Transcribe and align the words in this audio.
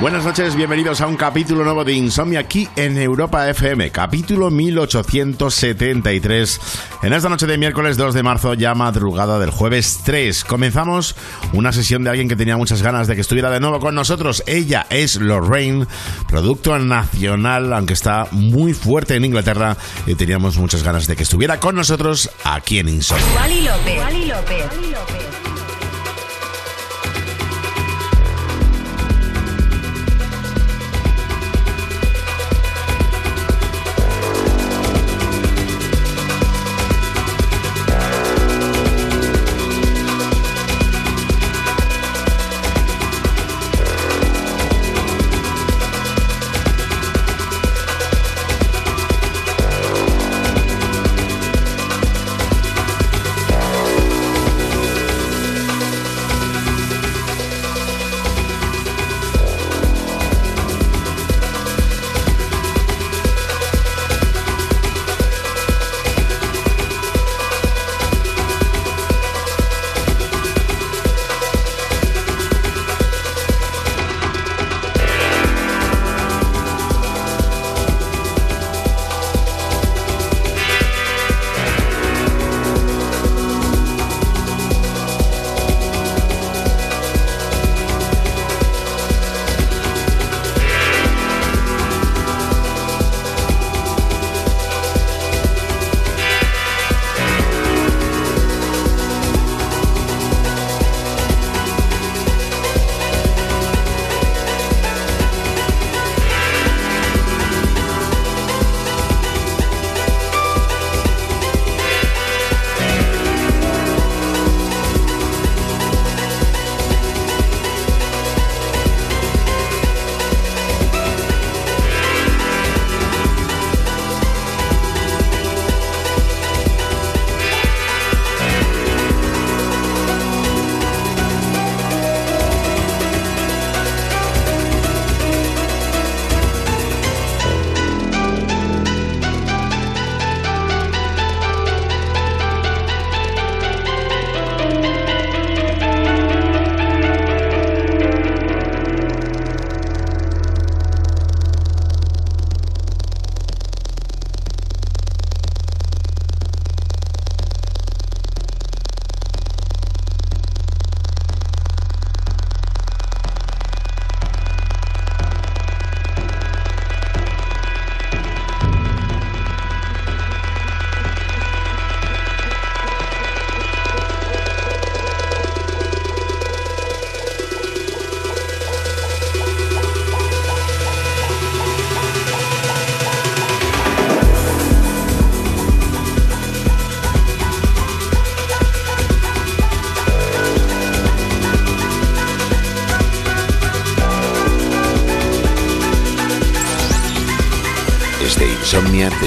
Buenas 0.00 0.24
noches, 0.24 0.56
bienvenidos 0.56 1.02
a 1.02 1.06
un 1.06 1.16
capítulo 1.16 1.62
nuevo 1.62 1.84
de 1.84 1.92
Insomnia 1.92 2.40
aquí 2.40 2.66
en 2.74 2.96
Europa 2.96 3.46
FM, 3.50 3.90
capítulo 3.90 4.50
1873. 4.50 6.60
En 7.02 7.12
esta 7.12 7.28
noche 7.28 7.46
de 7.46 7.58
miércoles 7.58 7.98
2 7.98 8.14
de 8.14 8.22
marzo, 8.22 8.54
ya 8.54 8.74
madrugada 8.74 9.38
del 9.38 9.50
jueves 9.50 10.00
3, 10.02 10.44
comenzamos 10.44 11.16
una 11.52 11.70
sesión 11.72 12.02
de 12.02 12.08
alguien 12.08 12.30
que 12.30 12.36
tenía 12.36 12.56
muchas 12.56 12.80
ganas 12.80 13.08
de 13.08 13.14
que 13.14 13.20
estuviera 13.20 13.50
de 13.50 13.60
nuevo 13.60 13.78
con 13.78 13.94
nosotros. 13.94 14.42
Ella 14.46 14.86
es 14.88 15.16
Lorraine, 15.16 15.86
producto 16.26 16.78
nacional, 16.78 17.70
aunque 17.70 17.92
está 17.92 18.26
muy 18.30 18.72
fuerte 18.72 19.16
en 19.16 19.26
Inglaterra, 19.26 19.76
y 20.06 20.14
teníamos 20.14 20.56
muchas 20.56 20.82
ganas 20.82 21.08
de 21.08 21.16
que 21.16 21.24
estuviera 21.24 21.60
con 21.60 21.74
nosotros 21.74 22.30
aquí 22.42 22.78
en 22.78 22.88
Insomnia. 22.88 23.26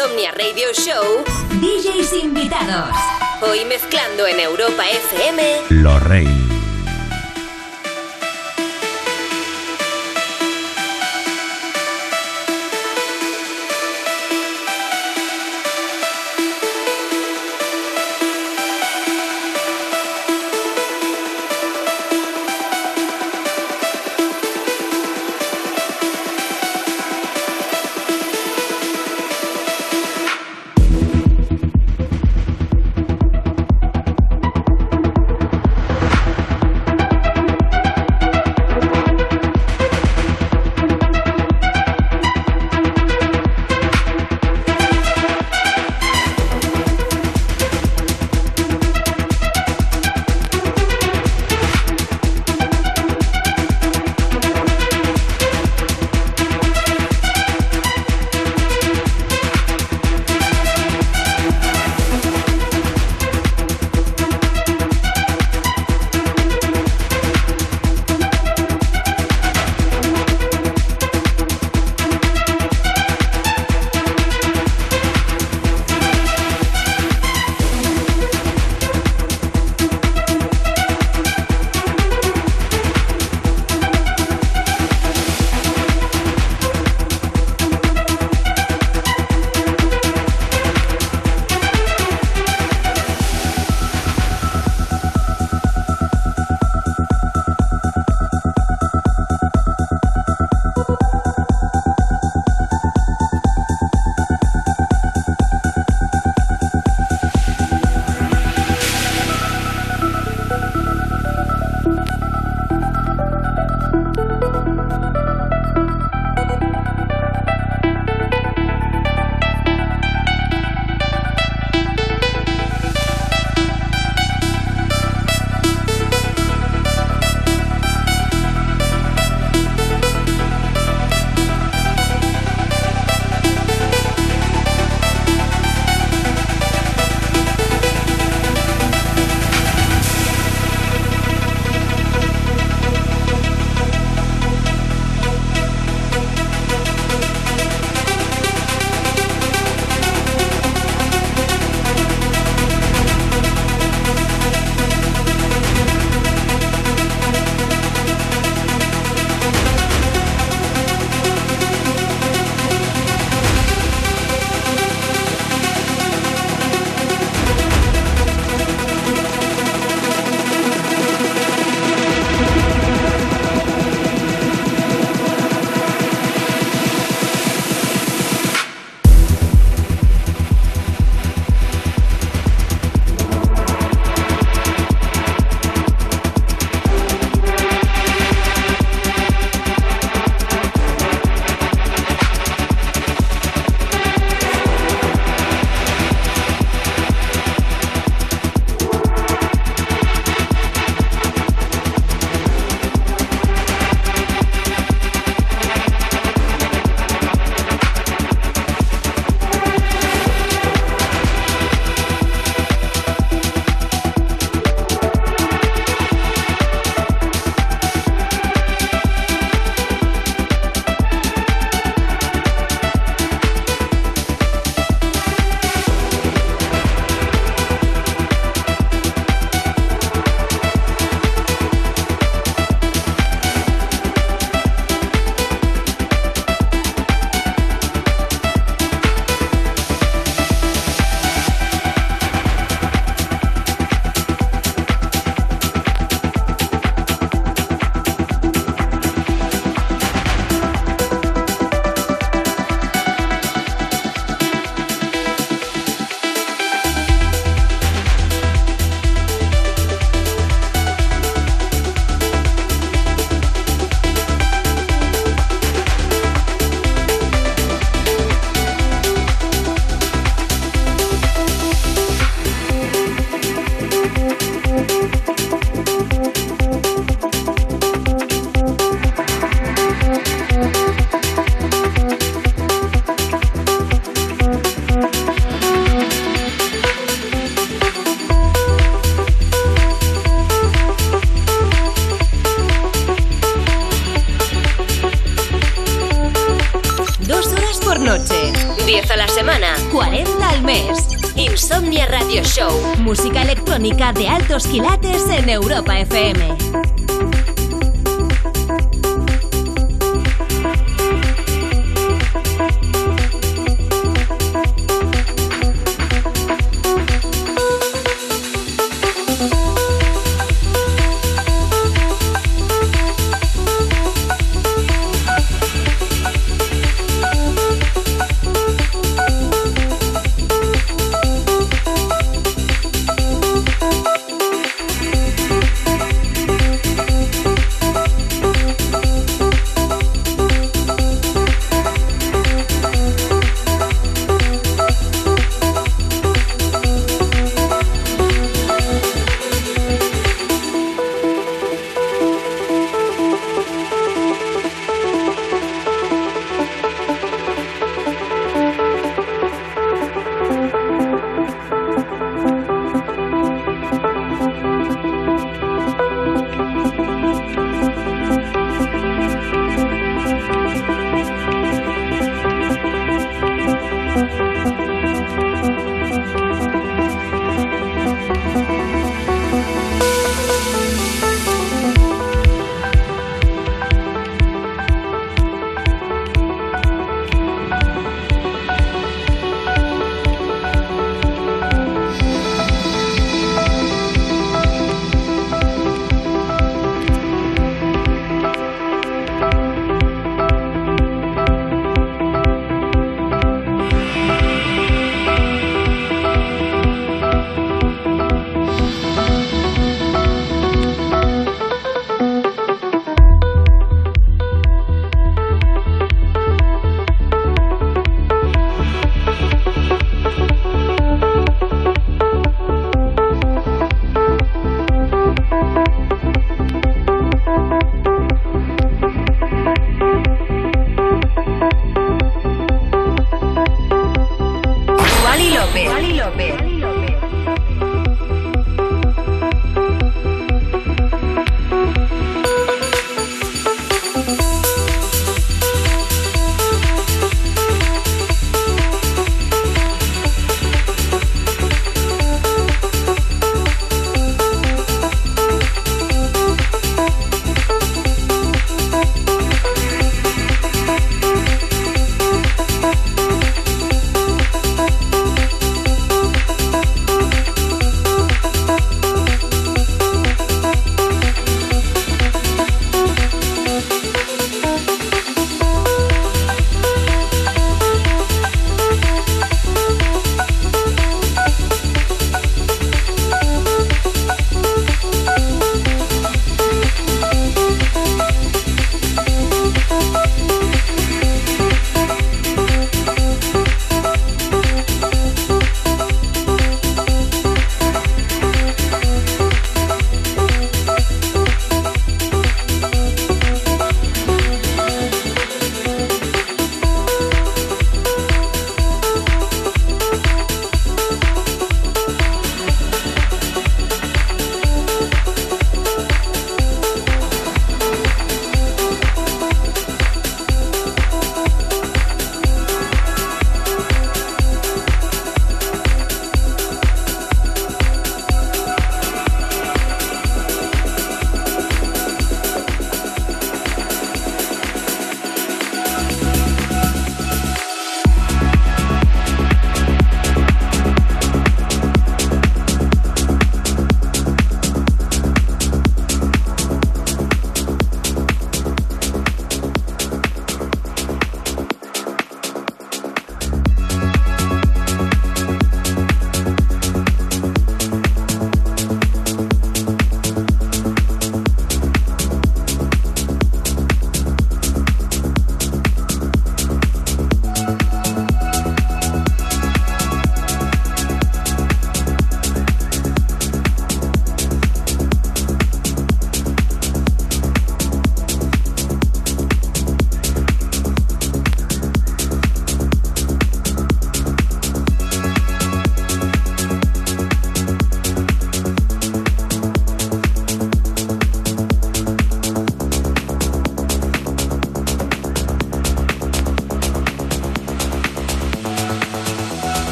Insomnia 0.00 0.32
Radio 0.32 0.72
Show, 0.72 1.22
DJs 1.60 2.14
invitados. 2.22 2.96
Hoy 3.42 3.66
mezclando 3.66 4.26
en 4.26 4.40
Europa 4.40 4.82
FM, 4.88 5.42
Lorraine. 5.68 6.49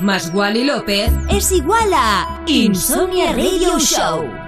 Más 0.00 0.30
Wally 0.32 0.64
López 0.64 1.10
es 1.28 1.52
igual 1.52 1.90
a 1.94 2.42
Insomnia 2.46 3.32
Radio 3.32 3.78
Show. 3.78 4.39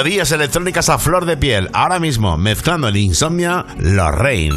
Melodías 0.00 0.32
electrónicas 0.32 0.88
a 0.88 0.96
flor 0.96 1.26
de 1.26 1.36
piel. 1.36 1.68
Ahora 1.74 2.00
mismo, 2.00 2.38
mezclando 2.38 2.88
en 2.88 2.96
Insomnia, 2.96 3.66
Lorraine. 3.76 4.56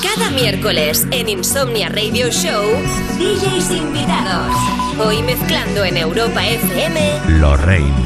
Cada 0.00 0.30
miércoles 0.30 1.04
en 1.10 1.28
Insomnia 1.28 1.88
Radio 1.88 2.30
Show, 2.30 2.62
DJs 3.18 3.72
invitados. 3.72 4.54
hoy 5.04 5.20
mezclando 5.24 5.84
en 5.84 5.96
Europa 5.96 6.46
FM, 6.46 7.40
Lorraine. 7.40 8.03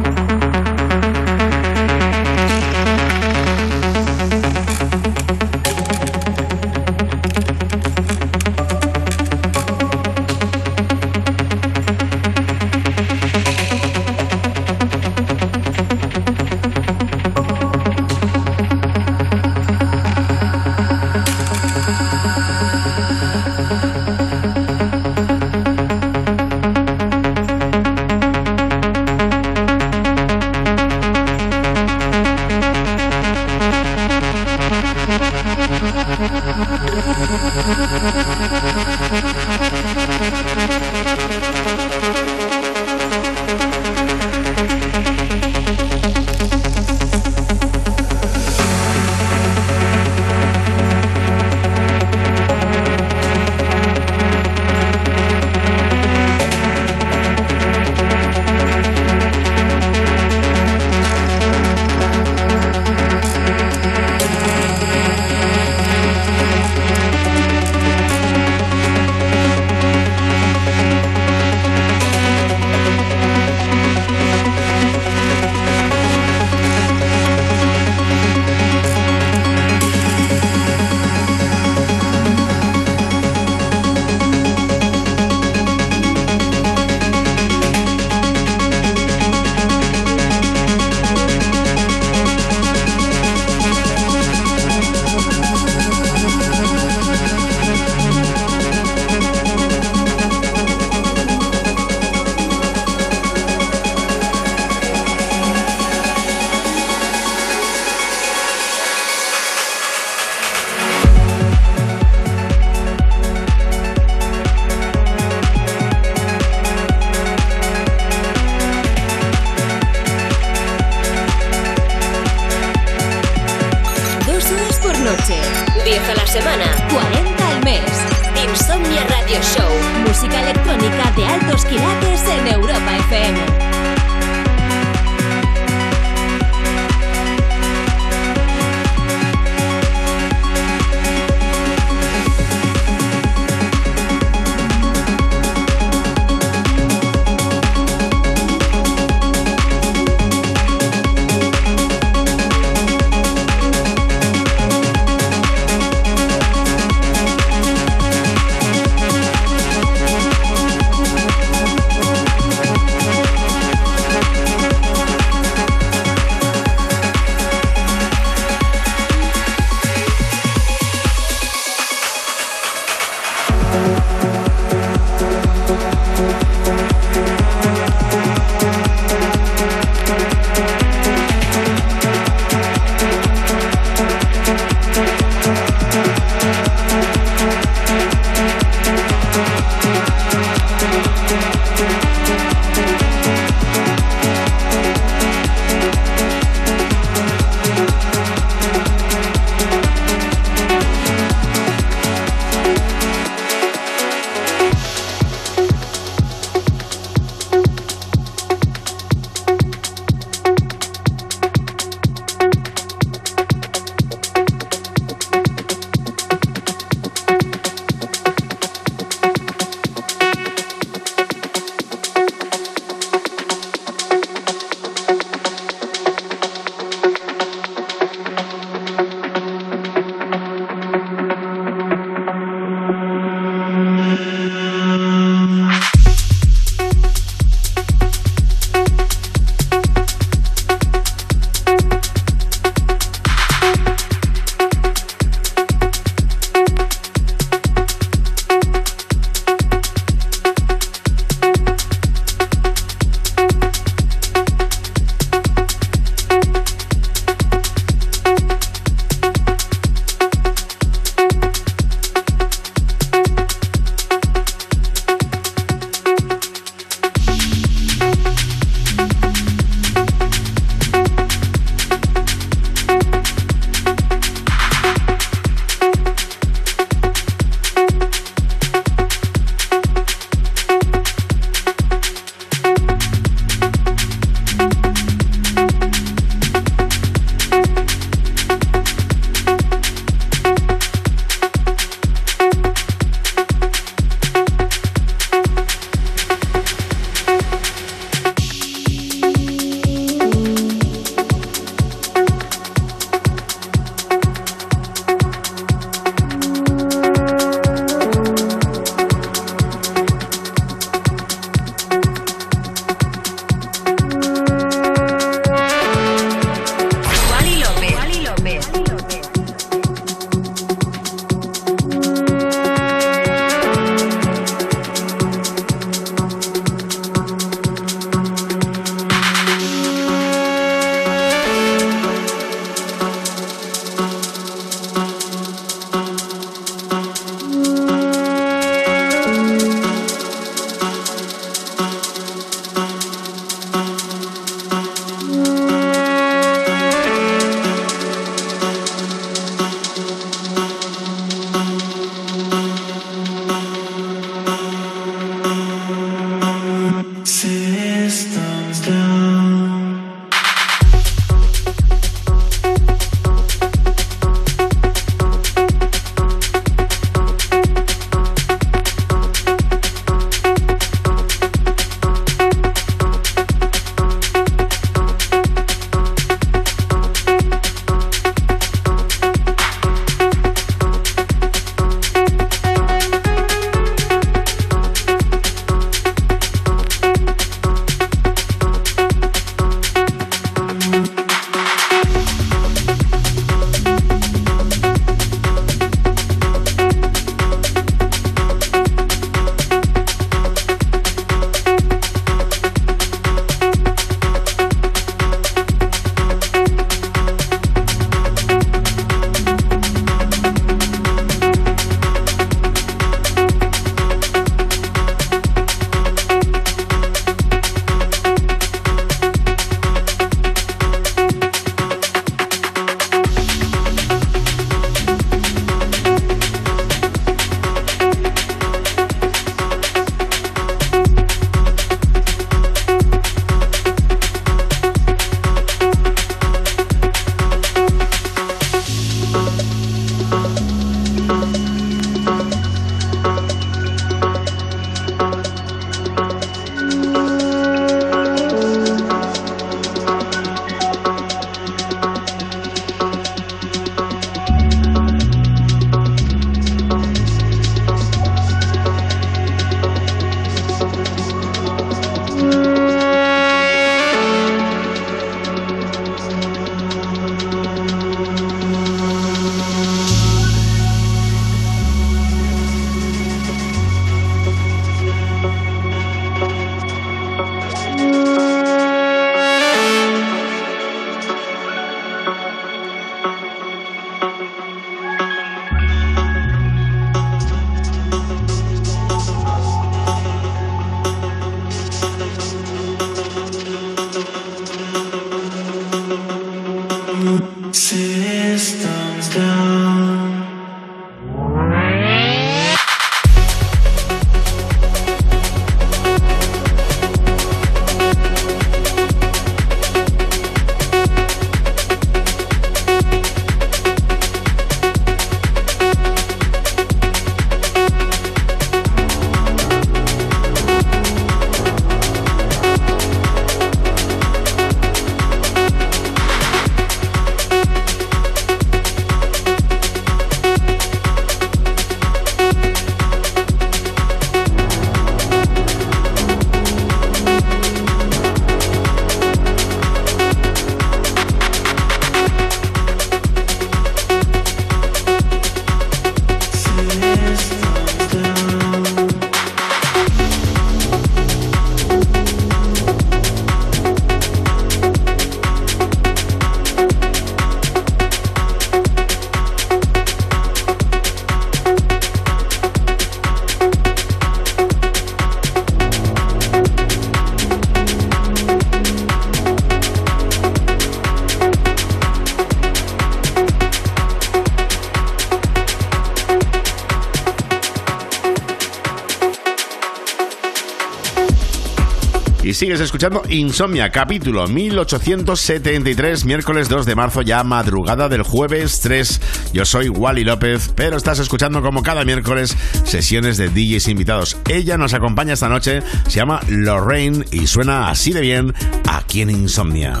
Sigues 582.66 582.80
escuchando 582.80 583.22
Insomnia, 583.28 583.90
capítulo 583.90 584.48
1873, 584.48 586.24
miércoles 586.24 586.68
2 586.68 586.84
de 586.84 586.96
marzo, 586.96 587.22
ya 587.22 587.44
madrugada 587.44 588.08
del 588.08 588.24
jueves 588.24 588.80
3. 588.80 589.20
Yo 589.52 589.64
soy 589.64 589.88
Wally 589.88 590.24
López, 590.24 590.72
pero 590.74 590.96
estás 590.96 591.20
escuchando 591.20 591.62
como 591.62 591.84
cada 591.84 592.04
miércoles 592.04 592.56
sesiones 592.82 593.36
de 593.36 593.50
DJs 593.50 593.86
invitados. 593.86 594.36
Ella 594.48 594.76
nos 594.76 594.94
acompaña 594.94 595.34
esta 595.34 595.48
noche, 595.48 595.80
se 596.08 596.16
llama 596.16 596.40
Lorraine 596.48 597.24
y 597.30 597.46
suena 597.46 597.88
así 597.88 598.12
de 598.12 598.20
bien 598.20 598.52
aquí 598.88 599.20
en 599.20 599.30
Insomnia. 599.30 600.00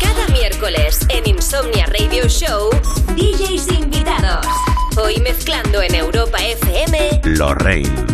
Cada 0.00 0.28
miércoles 0.28 1.00
en 1.08 1.28
Insomnia 1.28 1.86
Radio 1.86 2.28
Show, 2.28 2.70
DJs 3.16 3.72
invitados. 3.72 4.46
Hoy 4.98 5.20
mezclando 5.20 5.82
en 5.82 5.96
Europa 5.96 6.38
FM, 6.38 7.22
Lorraine. 7.24 8.13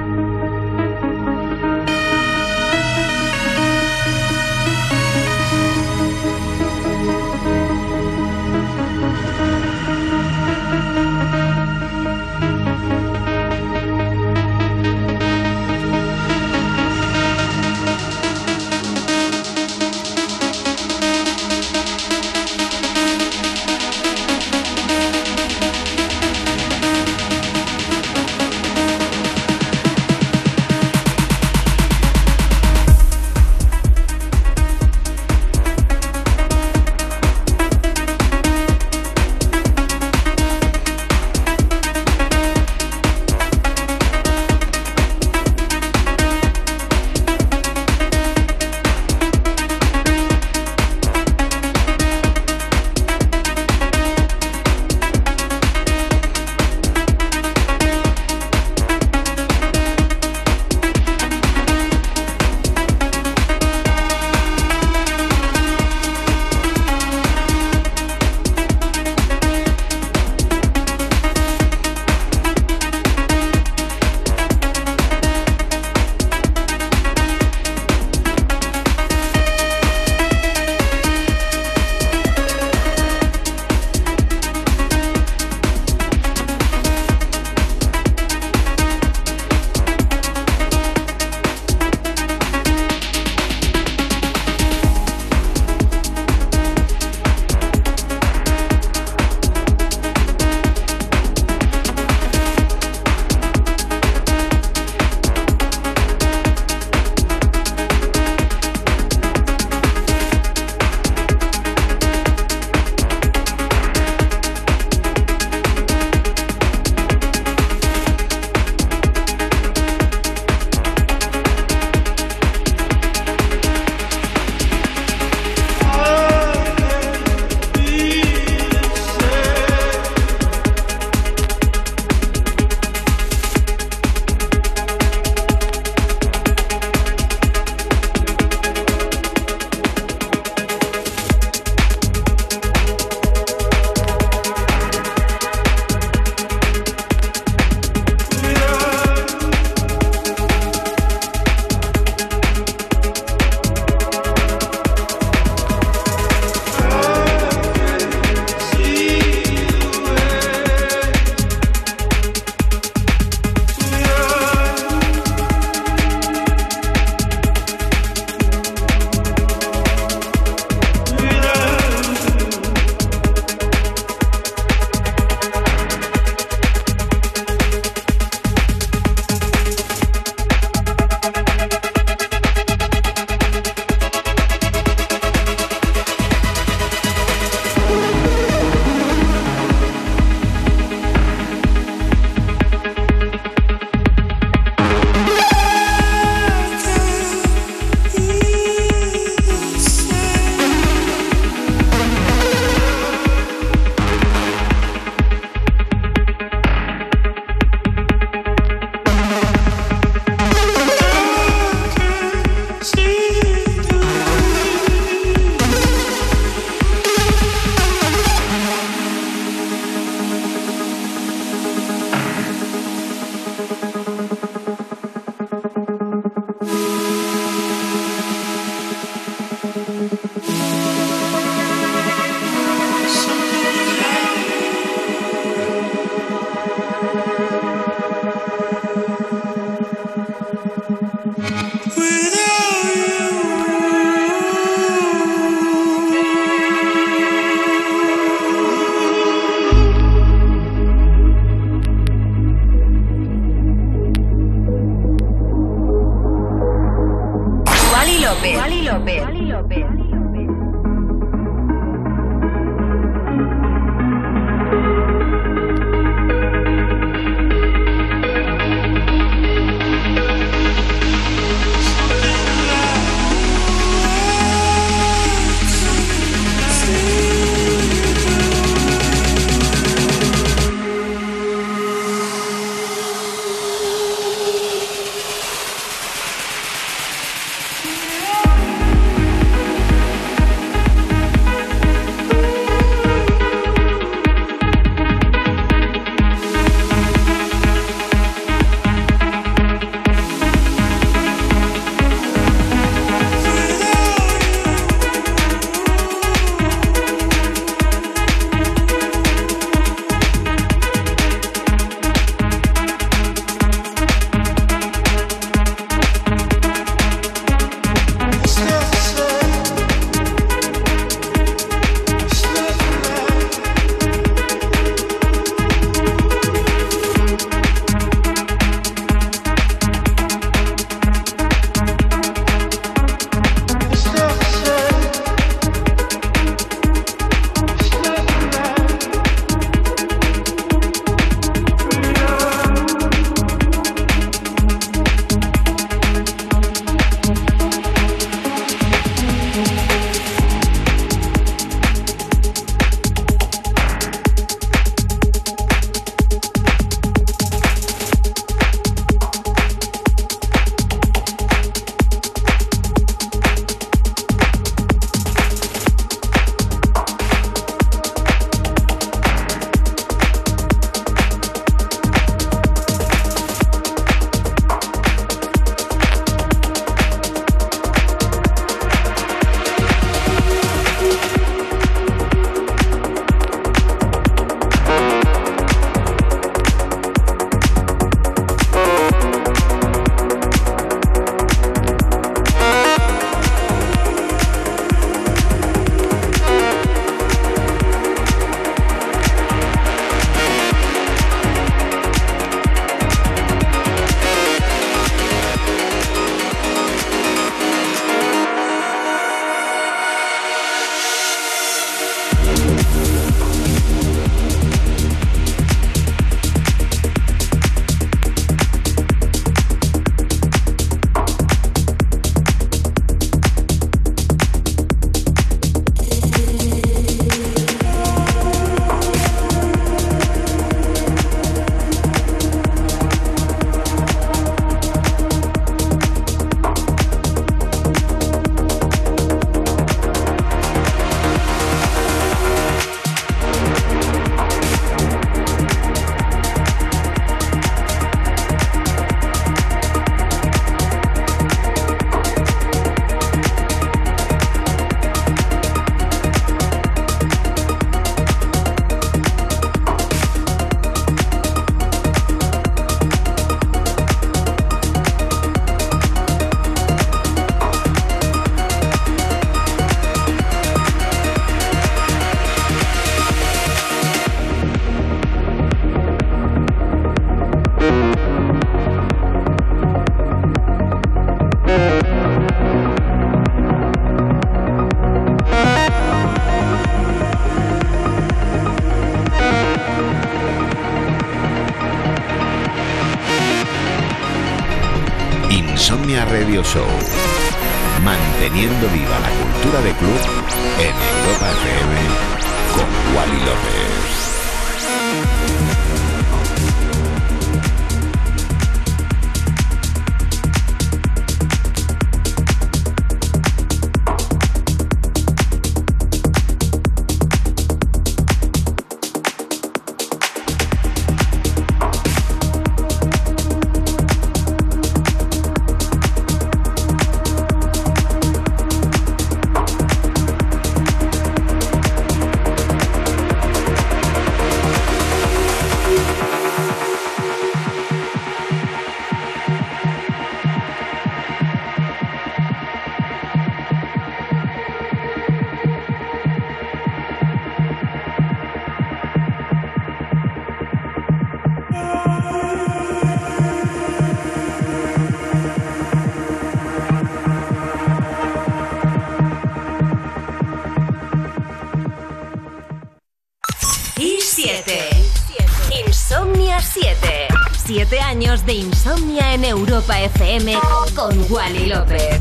Insomnia 568.83 569.35
en 569.35 569.45
Europa 569.45 570.01
FM 570.01 570.57
con 570.95 571.15
Wally 571.29 571.67
López. 571.67 572.19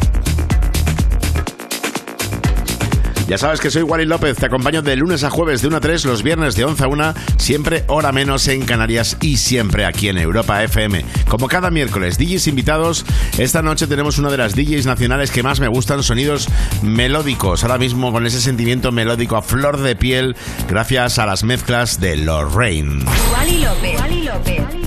Ya 3.27 3.39
sabes 3.39 3.61
que 3.61 3.71
soy 3.71 3.83
Wally 3.83 4.05
López, 4.05 4.37
te 4.37 4.45
acompaño 4.45 4.83
de 4.83 4.95
lunes 4.95 5.25
a 5.25 5.31
jueves 5.31 5.63
de 5.63 5.69
1 5.69 5.77
a 5.79 5.81
3, 5.81 6.05
los 6.05 6.23
viernes 6.23 6.57
de 6.57 6.65
11 6.65 6.85
a 6.85 6.89
1, 6.89 7.15
siempre 7.39 7.85
hora 7.87 8.13
menos 8.13 8.47
en 8.49 8.67
Canarias 8.67 9.17
y 9.23 9.39
siempre 9.39 9.87
aquí 9.87 10.09
en 10.09 10.19
Europa 10.19 10.63
FM. 10.63 11.03
Como 11.29 11.49
cada 11.49 11.71
miércoles, 11.71 12.19
DJs 12.19 12.49
invitados, 12.49 13.07
esta 13.39 13.63
noche 13.63 13.87
tenemos 13.87 14.19
una 14.19 14.31
de 14.31 14.37
las 14.37 14.55
DJs 14.55 14.85
nacionales 14.85 15.31
que 15.31 15.43
más 15.43 15.61
me 15.61 15.69
gustan, 15.69 16.03
sonidos 16.03 16.49
melódicos, 16.83 17.63
ahora 17.63 17.79
mismo 17.79 18.13
con 18.13 18.27
ese 18.27 18.41
sentimiento 18.41 18.93
melódico 18.93 19.37
a 19.37 19.43
flor 19.43 19.79
de 19.79 19.97
piel, 19.97 20.37
gracias 20.69 21.19
a 21.19 21.25
las 21.25 21.43
mezclas 21.43 22.01
de 22.01 22.17
Lorraine. 22.17 23.07
Wally 23.33 23.65
López. 23.65 24.01
Wally 24.01 24.23
López. 24.25 24.80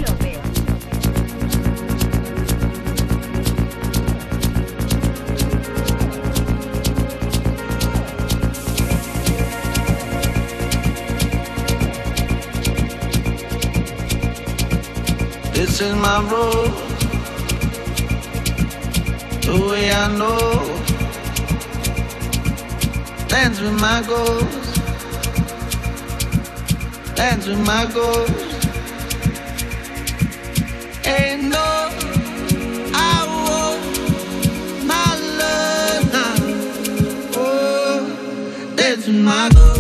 Is 15.82 15.96
my 15.96 16.20
road. 16.32 16.72
The 19.42 19.56
way 19.70 19.92
I 19.92 20.08
know. 20.20 20.40
Dance 23.28 23.60
with 23.60 23.80
my 23.82 24.02
goals. 24.08 24.66
Dance 27.16 27.48
with 27.48 27.66
my 27.66 27.86
goals. 27.94 28.30
Ain't 31.06 31.44
no 31.44 31.84
my 34.86 35.16
love. 35.40 36.12
Oh, 37.36 38.76
with 39.08 39.08
my 39.10 39.50
goals. 39.54 39.73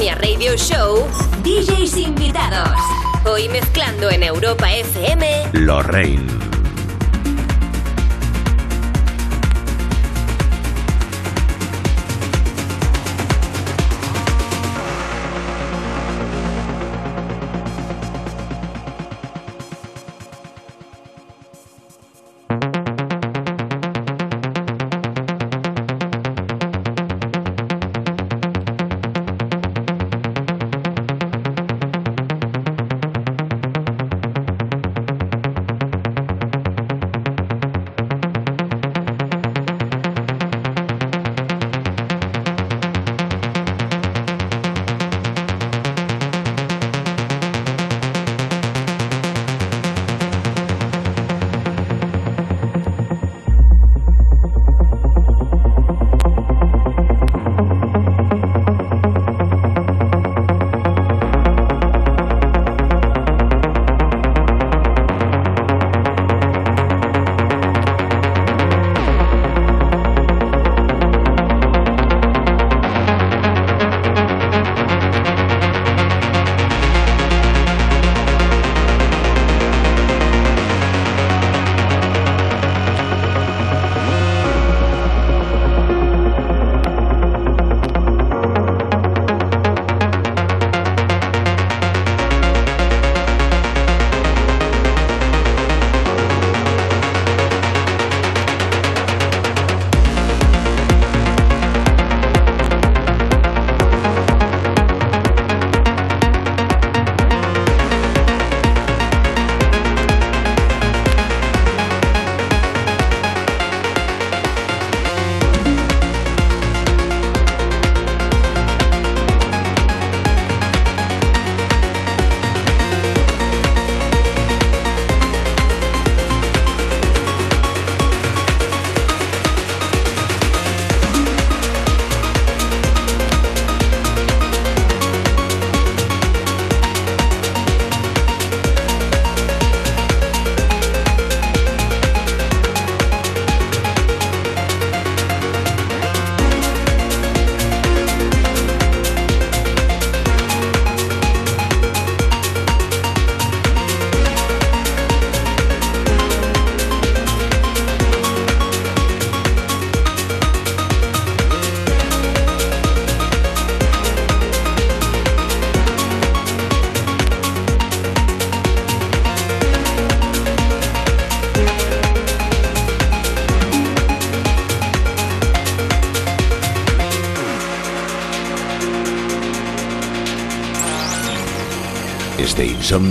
Insomnia 0.00 0.14
Radio 0.14 0.56
Show, 0.56 1.06
DJs 1.42 1.98
invitados. 1.98 2.74
Hoy 3.26 3.50
mezclando 3.50 4.08
en 4.08 4.22
Europa 4.22 4.72
FM, 4.72 5.50
Lorraine. 5.52 6.49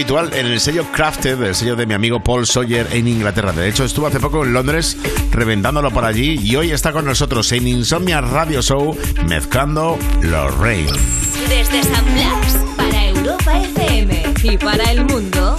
Habitual 0.00 0.32
en 0.32 0.46
el 0.46 0.60
sello 0.60 0.86
Crafted, 0.92 1.42
el 1.42 1.54
sello 1.54 1.76
de 1.76 1.84
mi 1.84 1.92
amigo 1.92 2.20
Paul 2.20 2.46
Sawyer 2.46 2.86
en 2.92 3.06
Inglaterra. 3.06 3.52
De 3.52 3.68
hecho, 3.68 3.84
estuvo 3.84 4.06
hace 4.06 4.18
poco 4.18 4.42
en 4.46 4.54
Londres 4.54 4.96
reventándolo 5.30 5.90
por 5.90 6.06
allí 6.06 6.40
y 6.42 6.56
hoy 6.56 6.70
está 6.70 6.90
con 6.90 7.04
nosotros 7.04 7.52
en 7.52 7.68
Insomnia 7.68 8.22
Radio 8.22 8.62
Show 8.62 8.96
mezclando 9.26 9.98
los 10.22 10.56
Rain. 10.56 10.86
Desde 11.50 11.82
San 11.82 12.04
para 12.78 13.08
Europa 13.08 13.60
FM 13.60 14.34
y 14.42 14.56
para 14.56 14.84
el 14.84 15.04
mundo, 15.04 15.58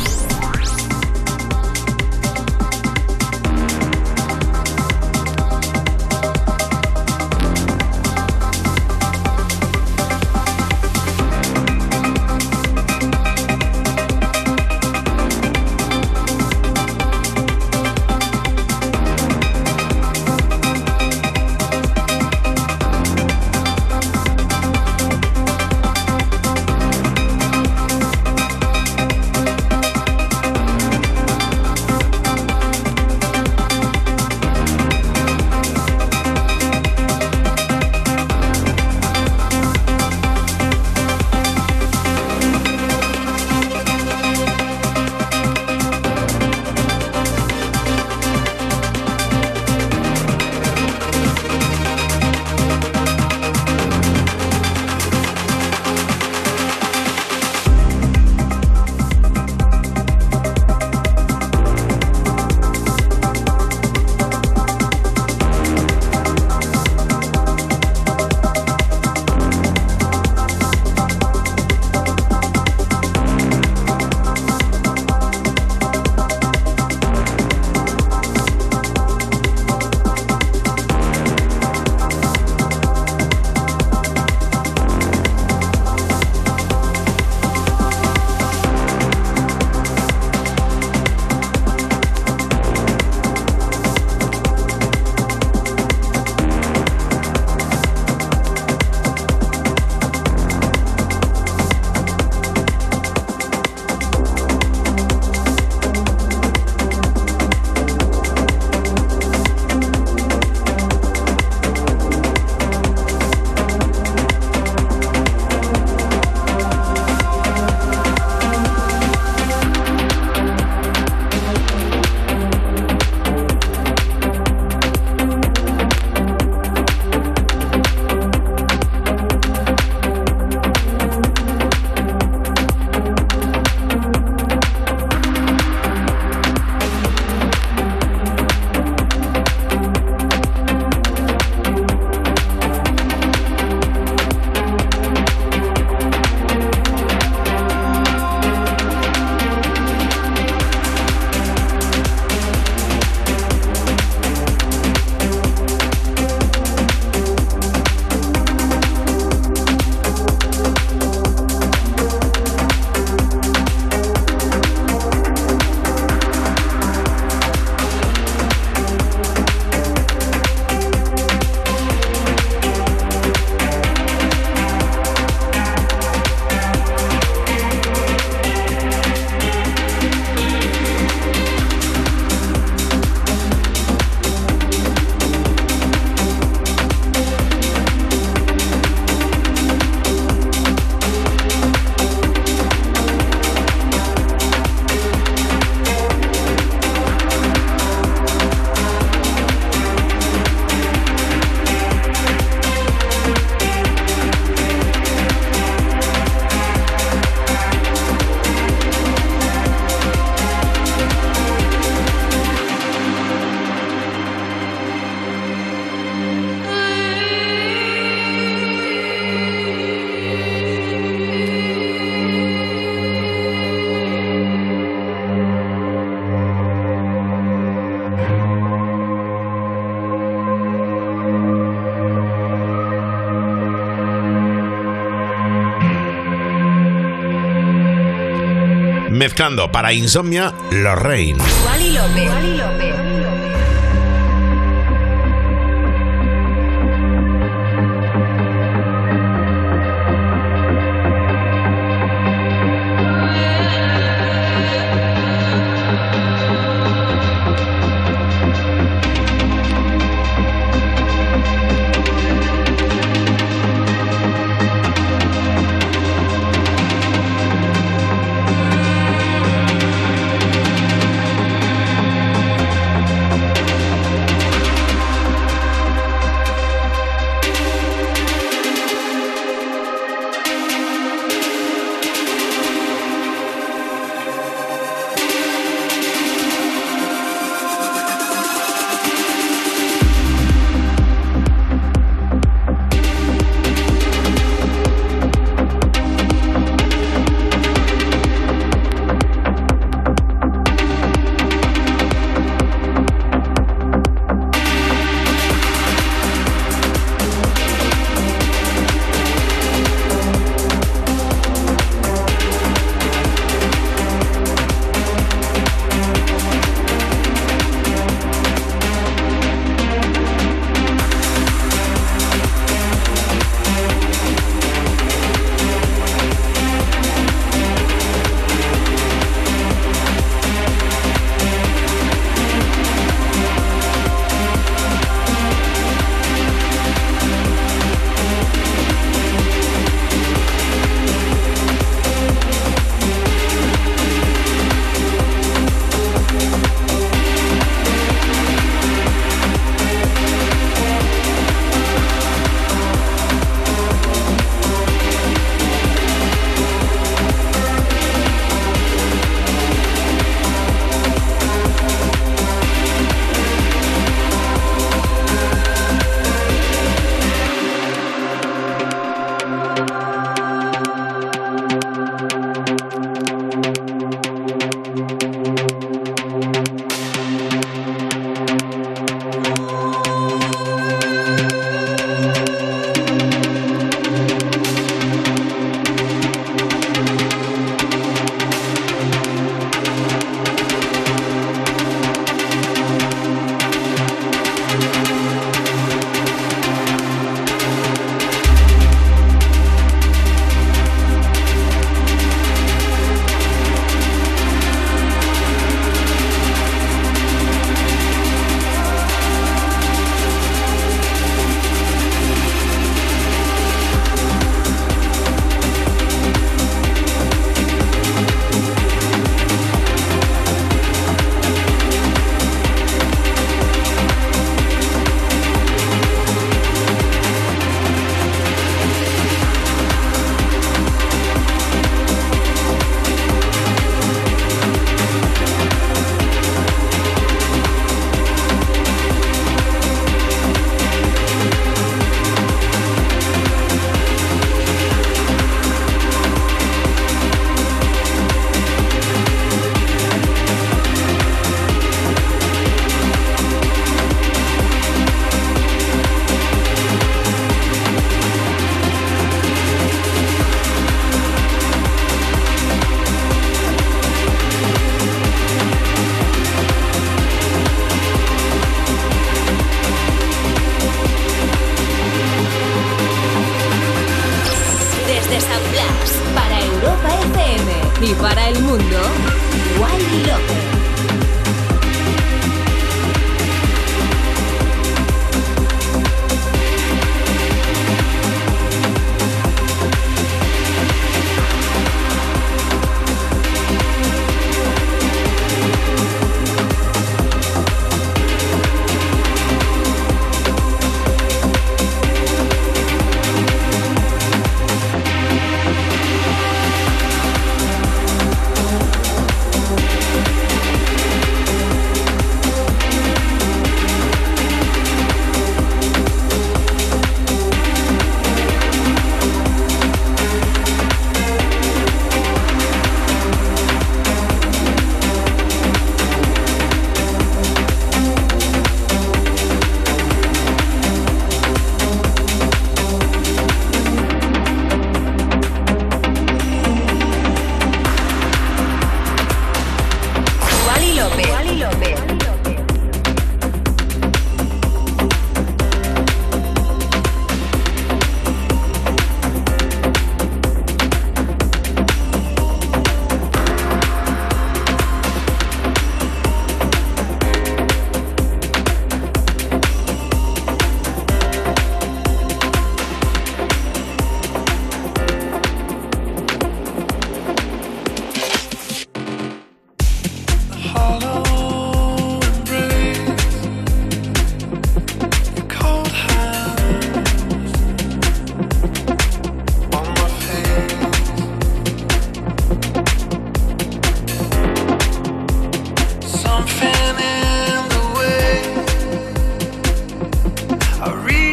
Para 239.71 239.91
Insomnia 239.91 240.53
López. 240.69 241.41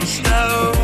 snow. 0.08 0.77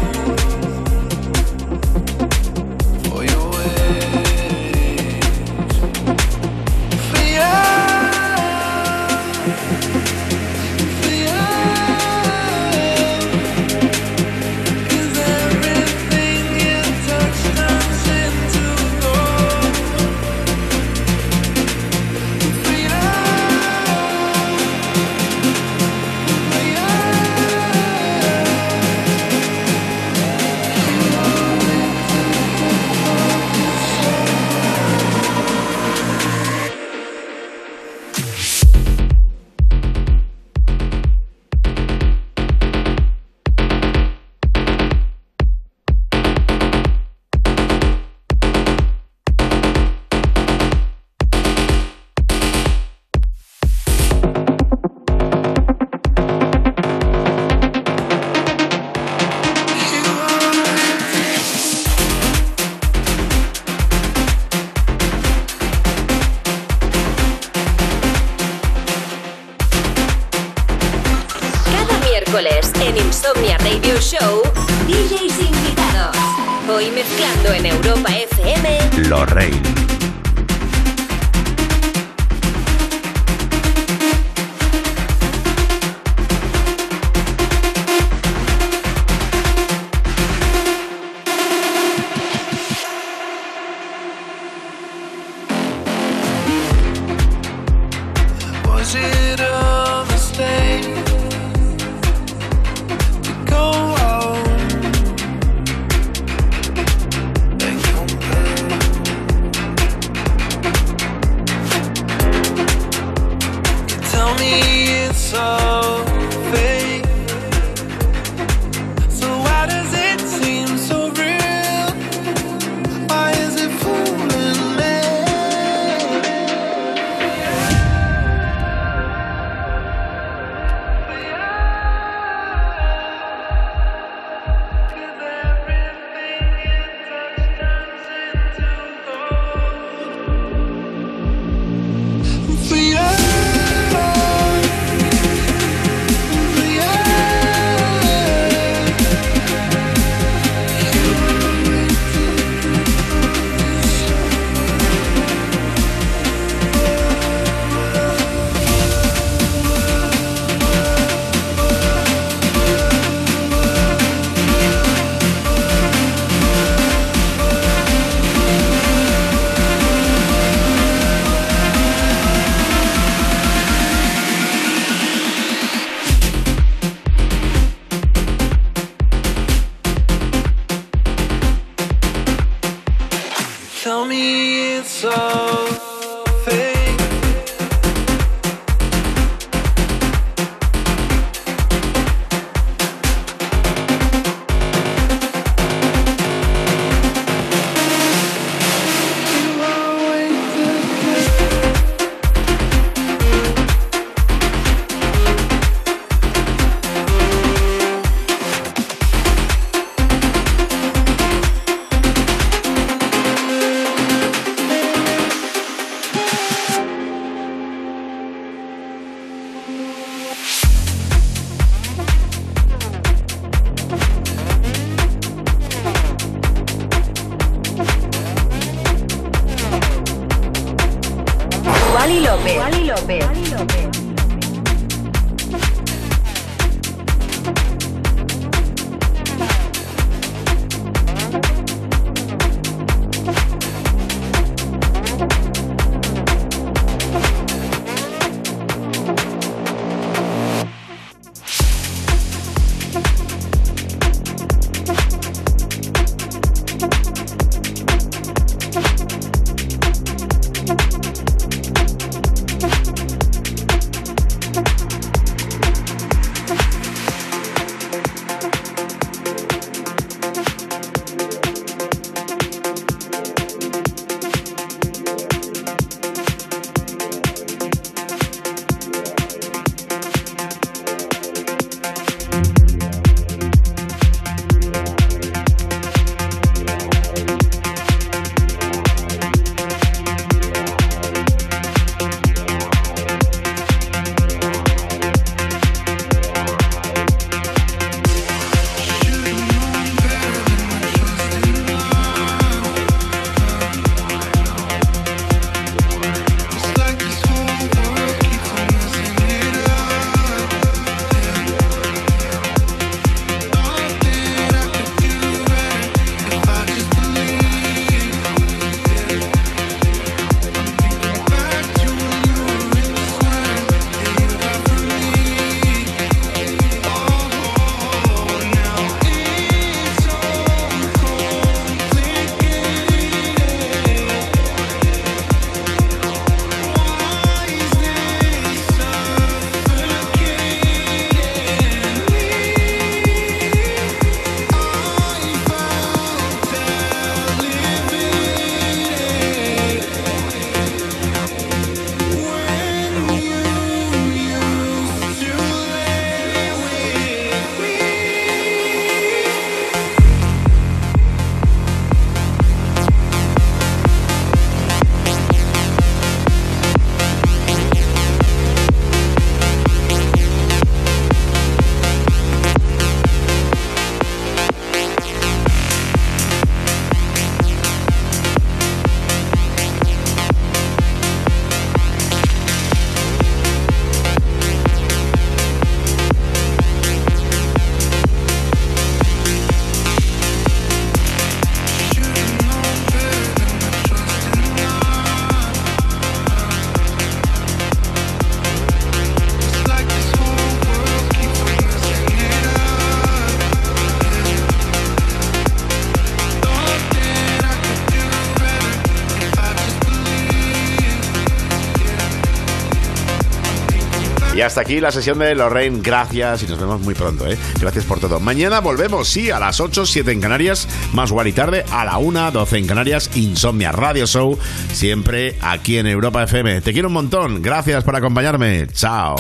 Hasta 414.45 414.61
aquí 414.61 414.81
la 414.81 414.93
sesión 414.93 415.19
de 415.19 415.35
Lorraine. 415.35 415.81
Gracias 415.83 416.43
y 416.43 416.47
nos 416.47 416.59
vemos 416.59 416.81
muy 416.81 416.95
pronto, 416.95 417.27
¿eh? 417.27 417.37
Gracias 417.61 417.85
por 417.85 418.01
todo. 418.01 418.21
Mañana 418.21 418.61
volvemos, 418.61 419.09
sí, 419.09 419.31
a 419.31 419.39
las 419.39 419.61
8, 419.61 419.87
7 419.87 420.13
en 420.13 420.21
Canarias, 420.21 420.69
más 420.93 421.11
igual 421.11 421.29
y 421.29 421.33
tarde, 421.33 421.65
a 421.71 421.85
la 421.85 421.99
1, 421.99 422.31
12 422.31 422.59
en 422.59 422.67
Canarias, 422.67 423.11
Insomnia 423.15 423.73
Radio 423.73 424.07
Show, 424.07 424.39
siempre 424.73 425.37
aquí 425.41 425.79
en 425.79 425.87
Europa 425.87 426.23
FM. 426.23 426.61
Te 426.61 426.73
quiero 426.73 426.89
un 426.89 426.95
montón. 426.95 427.43
Gracias 427.43 427.85
por 427.85 427.97
acompañarme. 427.97 428.67
Chao. 428.69 429.17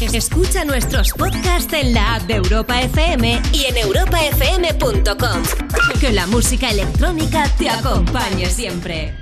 Escucha 0.00 0.64
nuestros 0.64 1.10
podcasts 1.10 1.72
en 1.72 1.92
la 1.92 2.14
app 2.14 2.22
de 2.22 2.34
Europa 2.34 2.80
FM 2.80 3.42
Y 3.52 3.64
en 3.64 3.76
europafm.com. 3.78 5.42
Que 6.00 6.12
la 6.12 6.26
música 6.28 6.70
electrónica 6.70 7.50
te 7.58 7.68
acompañe 7.68 8.46
siempre. 8.46 9.17